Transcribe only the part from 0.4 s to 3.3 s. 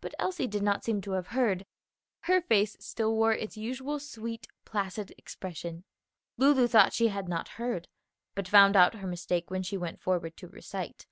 did not seem to have heard; her face still